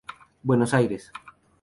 [0.41, 1.11] Buenos aires.